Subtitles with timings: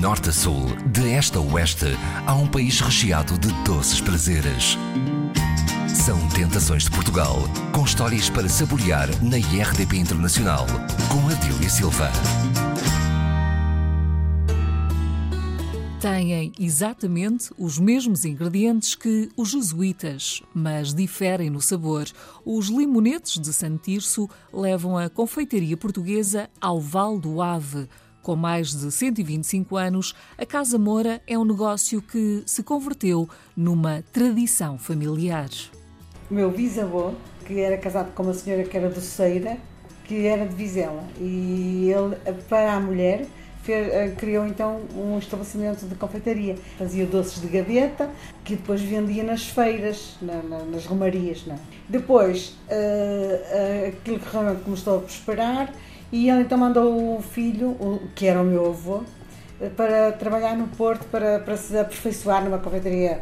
[0.00, 1.94] norte a sul, de este a oeste,
[2.26, 4.78] há um país recheado de doces prazeres.
[5.94, 7.36] São Tentações de Portugal,
[7.70, 10.66] com histórias para saborear na IRDP Internacional,
[11.10, 12.10] com Adília Silva.
[16.00, 22.06] Têm exatamente os mesmos ingredientes que os jesuítas, mas diferem no sabor.
[22.42, 27.86] Os limonetes de Santirso levam a confeitaria portuguesa ao Val do Ave.
[28.30, 34.04] Com mais de 125 anos, a Casa Moura é um negócio que se converteu numa
[34.12, 35.48] tradição familiar.
[36.30, 37.10] O meu bisavô,
[37.44, 39.56] que era casado com uma senhora que era doceira,
[40.04, 42.14] que era de Vizela, e ele,
[42.48, 43.26] para a mulher,
[43.64, 46.56] fez, eh, criou então um estabelecimento de confeitaria.
[46.78, 48.08] Fazia doces de gaveta,
[48.44, 51.44] que depois vendia nas feiras, na, na, nas romarias.
[51.46, 51.58] Não é?
[51.88, 55.74] Depois, uh, uh, aquilo que realmente começou a prosperar,
[56.12, 59.02] e ele então mandou o filho, o, que era o meu avô,
[59.76, 63.20] para trabalhar no Porto, para, para se aperfeiçoar numa confeitaria.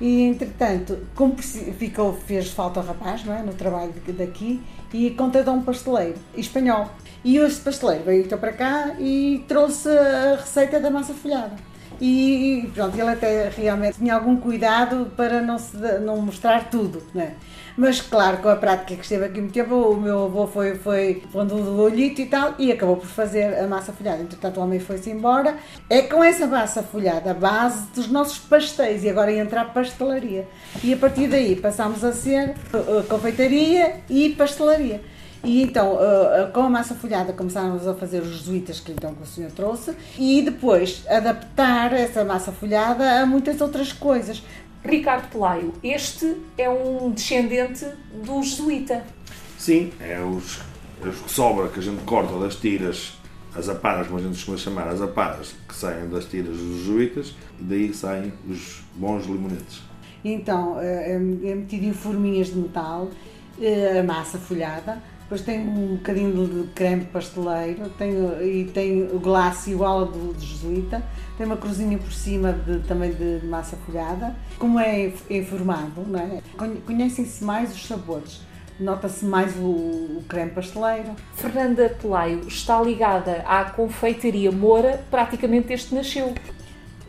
[0.00, 3.42] E, entretanto, como ficou, fez falta ao rapaz não é?
[3.42, 6.90] no trabalho daqui, e contratou um pasteleiro espanhol.
[7.24, 11.56] E esse pasteleiro veio então para cá e trouxe a receita da massa folhada.
[12.00, 17.34] E pronto, ele até realmente tinha algum cuidado para não, se, não mostrar tudo, né?
[17.76, 21.22] Mas claro, com a prática que esteve aqui muito tempo, o meu avô foi, foi
[21.30, 24.22] pondo o olhito e tal, e acabou por fazer a massa folhada.
[24.22, 25.56] Entretanto, o homem foi-se embora.
[25.90, 30.48] É com essa massa folhada, a base dos nossos pastéis, e agora entra a pastelaria.
[30.82, 35.02] E a partir daí passámos a ser uh, confeitaria e pastelaria.
[35.44, 39.22] E então, uh, com a massa folhada, começámos a fazer os jesuítas que então que
[39.22, 44.42] o senhor trouxe e depois adaptar essa massa folhada a muitas outras coisas.
[44.84, 47.86] Ricardo Pelaio, este é um descendente
[48.24, 49.04] do jesuíta.
[49.58, 50.60] Sim, é os,
[51.04, 53.14] é os que sobra que a gente corta das tiras,
[53.54, 57.34] as aparas, como a gente costuma chamar, as aparas que saem das tiras dos jesuítas,
[57.58, 59.82] e daí saem os bons limonetes.
[60.24, 63.10] Então, é, é metido em forminhas de metal,
[63.98, 69.72] a massa folhada, depois tem um bocadinho de creme pasteleiro tem, e tem o glace
[69.72, 71.02] igual ao do, do jesuíta.
[71.36, 74.36] Tem uma cruzinha por cima de, também de massa folhada.
[74.56, 76.40] Como é informado, é?
[76.86, 78.40] conhecem-se mais os sabores.
[78.78, 81.16] Nota-se mais o, o, creme pasteleiro.
[81.34, 86.34] Fernanda Pelaio está ligada à confeitaria Moura praticamente desde que nasceu.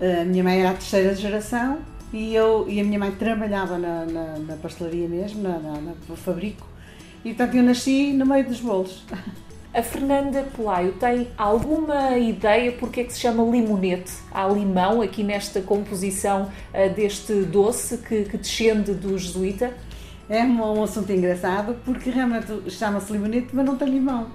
[0.01, 1.78] A minha mãe era a terceira geração
[2.11, 6.16] e, eu, e a minha mãe trabalhava na, na, na pastelaria mesmo, na, na, no
[6.16, 6.76] fabrico
[7.23, 9.03] e portanto eu nasci no meio dos bolos.
[9.73, 14.11] A Fernanda Pelaio tem alguma ideia porque é que se chama limonete?
[14.31, 19.72] Há limão aqui nesta composição uh, deste doce que, que, descende do jesuíta?
[20.28, 24.29] É um, um assunto engraçado porque realmente chama-se limonete, mas não tem limão.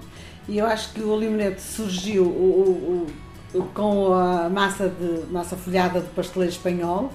[0.47, 3.07] E eu acho que o limonete surgiu o,
[3.53, 7.11] o, o, com a massa, de, massa folhada do pasteleiro espanhol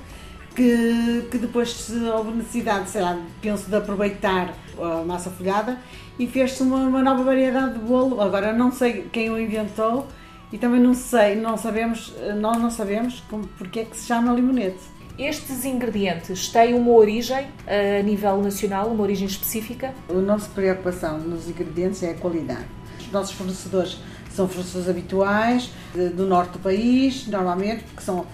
[0.59, 5.79] que, que depois houve necessidade, sei lá, penso de aproveitar a massa folhada
[6.19, 8.21] e fez-se uma, uma, nova variedade de bolo.
[8.21, 10.09] Agora não sei quem o inventou
[10.53, 14.33] e também não sei, não sabemos, nós não sabemos como, porque é que se chama
[14.33, 14.81] limonete.
[15.17, 19.95] Estes ingredientes têm uma origem a nível nacional, uma origem específica?
[20.09, 22.67] A nossa preocupação nos ingredientes é a qualidade.
[22.99, 23.99] Os nossos fornecedores
[24.38, 25.71] são fornecedores habituais
[26.15, 28.25] do norte do país, normalmente, porque são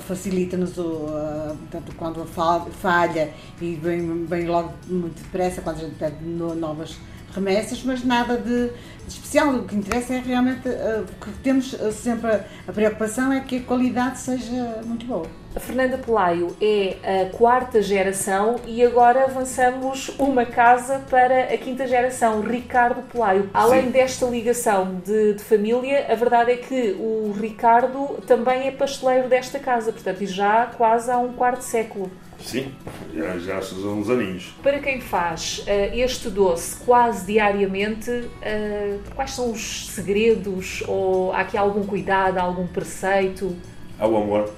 [0.00, 6.98] facilita-nos portanto, quando falha e vem, vem logo muito depressa quando a gente pede novas
[7.36, 8.72] remessas, mas nada de, de,
[9.08, 9.54] especial.
[9.54, 13.58] O que interessa é realmente uh, que temos uh, sempre a, a, preocupação é que
[13.58, 15.26] a qualidade seja muito boa.
[15.54, 21.86] A Fernanda Pelaio é a quarta geração e agora avançamos uma casa para a quinta
[21.86, 23.48] geração, Ricardo Pelaio.
[23.54, 23.90] Além Sim.
[23.90, 29.58] desta ligação de, de, família, a verdade é que o Ricardo também é pasteleiro desta
[29.58, 32.10] casa, portanto, já quase há um quarto século.
[32.40, 32.72] Sim,
[33.14, 34.54] já, já são uns aninhos.
[34.62, 40.82] Para quem faz uh, este doce quase diariamente, uh, quais são os segredos?
[40.86, 43.56] Ou há aqui algum cuidado, algum preceito?
[43.98, 44.50] Há o amor,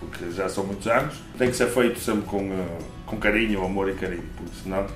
[0.00, 1.22] porque já são muitos anos.
[1.38, 4.86] Tem que ser feito sempre com, uh, com carinho, amor e carinho, porque senão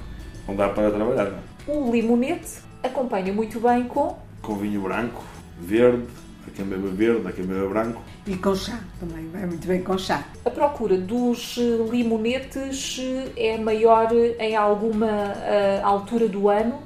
[0.49, 1.31] não dá para trabalhar.
[1.31, 1.39] Não?
[1.39, 1.79] É?
[1.79, 4.19] O limonete acompanha muito bem com...
[4.43, 5.23] Com vinho branco,
[5.61, 6.07] verde,
[6.47, 8.03] a quem bebe verde, a quem bebe branco.
[8.27, 10.25] E com chá também, vai muito bem com chá.
[10.45, 12.99] A procura dos eh, limonetes
[13.37, 16.81] eh, é maior em alguma uh, altura do ano?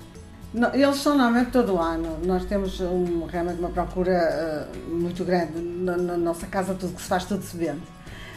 [0.53, 2.19] Não, eles são normalmente todo o ano.
[2.25, 5.61] Nós temos um, realmente uma procura uh, muito grande.
[5.61, 7.83] Na, na, nossa casa tudo que se faz, tudo se vende.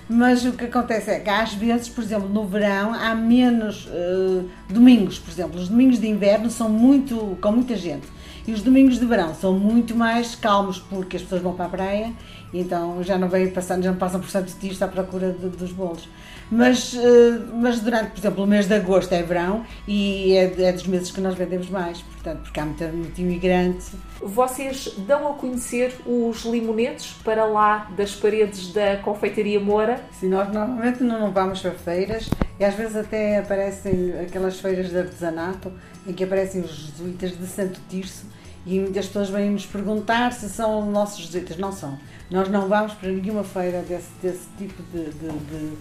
[0.09, 4.49] Mas o que acontece é que às vezes, por exemplo, no verão há menos uh,
[4.69, 5.59] domingos, por exemplo.
[5.59, 8.07] Os domingos de inverno são muito com muita gente.
[8.47, 11.69] E os domingos de verão são muito mais calmos porque as pessoas vão para a
[11.69, 12.13] praia
[12.53, 15.49] e então já não vêm passando, já não passam por Santo Tirso à procura de,
[15.49, 16.07] dos bolos.
[16.49, 20.71] Mas, eh, mas durante, por exemplo, o mês de agosto é verão e é, é
[20.71, 23.85] dos meses que nós vendemos mais, portanto, porque há muito, muito imigrante.
[24.21, 30.01] Vocês dão a conhecer os limonetes para lá das paredes da confeitaria Moura?
[30.19, 32.29] Sim, nós normalmente não vamos para feiras
[32.59, 35.71] e às vezes até aparecem aquelas feiras de artesanato
[36.07, 38.25] em que aparecem os jesuítas de Santo Tirso
[38.65, 41.57] e muitas pessoas vêm nos perguntar se são nossos jesuítas.
[41.57, 41.97] Não são.
[42.29, 45.77] Nós não vamos para nenhuma feira desse, desse tipo de, de,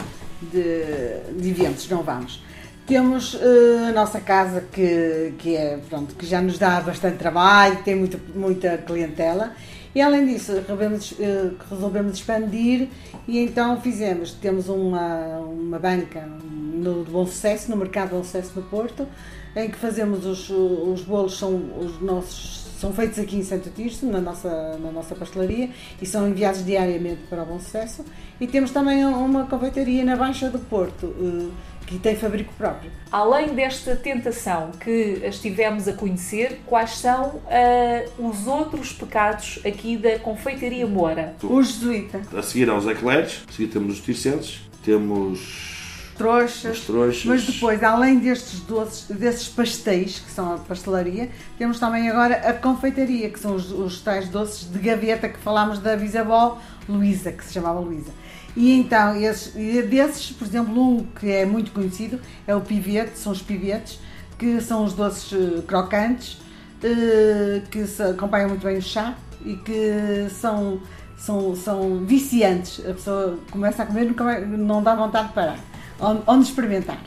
[0.53, 2.43] de, de, eventos, não vamos.
[2.87, 7.83] Temos uh, a nossa casa que, que, é, pronto, que já nos dá bastante trabalho,
[7.83, 9.55] tem muita, muita clientela
[9.93, 12.89] e além disso resolvemos, uh, resolvemos expandir
[13.27, 18.63] e então fizemos, temos uma, uma banca no Bom Sucesso, no Mercado Bom Sucesso no
[18.63, 19.09] Porto,
[19.57, 24.07] em que fazemos os, os bolos, são os nossos são feitos aqui em Santo Tirso,
[24.07, 25.71] na nossa, na nossa pastelaria,
[26.01, 28.05] e são enviados diariamente para o Bom Sucesso.
[28.41, 31.51] E temos também uma confeitaria na Baixa do Porto, eh,
[31.87, 32.91] que tem fabrico próprio.
[33.11, 40.19] Além desta tentação que estivemos a conhecer, quais são uh, os outros pecados aqui da
[40.19, 41.35] confeitaria Moura?
[41.43, 42.21] O jesuíta.
[42.37, 45.76] A seguir aos eclairs, a seguir temos os tircenses, temos
[46.17, 47.25] trouxas, trouxas.
[47.25, 52.53] Mas depois, além destes doces, desses pastéis, que são a pastelaria, temos também agora a
[52.53, 56.59] confeitaria, que são os, os tais doces de gaveta que falámos da bisavó
[56.89, 58.11] Luísa, que se chamava Luísa.
[58.57, 59.53] E então, esses,
[59.89, 64.01] desses, por exemplo, um que é muito conhecido é o pivete, são os pivetes,
[64.39, 66.41] que são os doces eh, crocantes,
[66.83, 69.15] eh, que se acompanham muito bem o chá
[69.45, 70.81] e que são,
[71.19, 72.81] são, são viciantes.
[72.81, 77.01] A pessoa começa a comer e não dá vontade de parar onde experimentar.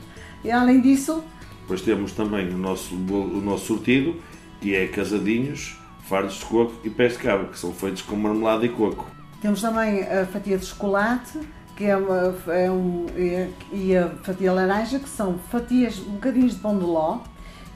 [0.44, 1.24] E além disso.
[1.62, 4.15] Depois temos também o nosso, o nosso sortido,
[4.59, 8.65] que é casadinhos, fardos de coco e pés de cabra, que são feitos com marmelada
[8.65, 9.06] e coco.
[9.41, 11.39] Temos também a fatia de chocolate,
[11.75, 16.59] que é, uma, é um, é, e a fatia laranja, que são fatias, bocadinhos de
[16.59, 17.19] pão de ló,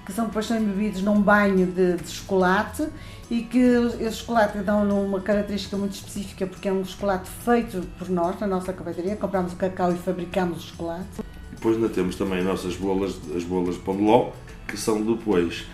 [0.05, 2.87] que são depois são embebidos num banho de, de, chocolate
[3.29, 3.57] e que
[3.99, 8.47] esse chocolate dão uma característica muito específica porque é um chocolate feito por nós, na
[8.47, 11.23] nossa cafeteria, compramos o cacau e fabricamos o chocolate.
[11.51, 14.31] Depois ainda temos também as nossas bolas, as bolas de pão de ló,
[14.67, 15.65] que são depois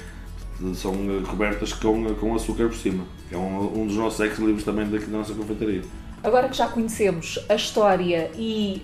[0.76, 0.94] são
[1.28, 3.06] cobertas com, com açúcar por cima.
[3.32, 5.82] É um, um dos nossos ex-livros também daqui da nossa confeitaria.
[6.22, 8.84] Agora que já conhecemos a história e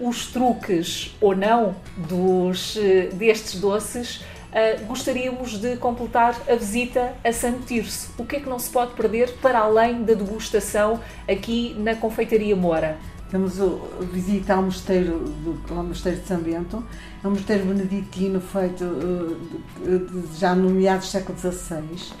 [0.00, 1.76] uh, os truques ou não
[2.08, 2.78] dos,
[3.12, 8.10] destes doces, uh, gostaríamos de completar a visita a Santo Tirso.
[8.18, 12.54] O que é que não se pode perder para além da degustação aqui na Confeitaria
[12.54, 12.98] Moura?
[13.30, 13.80] Temos o
[14.12, 16.84] visita ao mosteiro, do, mosteiro de São Bento,
[17.22, 22.12] é um mosteiro beneditino feito uh, já no meados do século XVI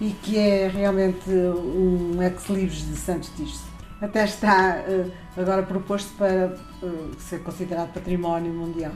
[0.00, 3.66] e que é realmente um ex-libris de Santo Tirso.
[4.00, 6.56] Até está uh, agora proposto para
[7.18, 8.92] ser considerado património mundial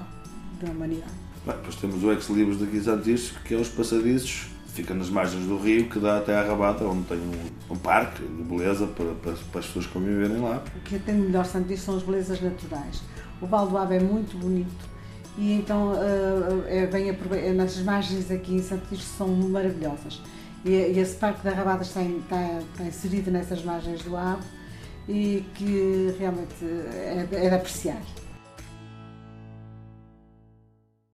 [0.61, 1.32] da humanidade.
[1.45, 5.45] Bem, depois temos o ex-libris daqui de Santos, que é os passadizos, fica nas margens
[5.45, 9.07] do rio, que dá até à Rabata, onde tem um, um parque de beleza para,
[9.07, 10.63] para, para, as pessoas conviverem lá.
[10.77, 13.03] O que tem de melhor Santos são as belezas naturais.
[13.41, 14.93] O Val do Ave é muito bonito
[15.37, 15.93] e então
[16.67, 20.23] é bem é, nas margens aqui em Santos são maravilhosas.
[20.65, 24.45] E, e, esse parque da Rabada está, está, está inserido nessas margens do Ave
[25.09, 28.01] e que realmente é, é de apreciar.